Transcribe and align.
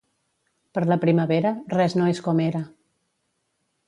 Per 0.77 0.81
la 0.91 0.97
primavera, 1.03 1.51
res 1.77 1.95
no 1.99 2.07
és 2.13 2.23
com 2.29 2.41
era. 2.49 2.63